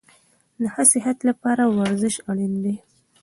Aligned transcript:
د 0.61 0.63
ښه 0.73 0.83
صحت 0.91 1.17
دپاره 1.29 1.63
ورزش 1.77 2.15
اړین 2.29 2.53
ده 2.63 2.73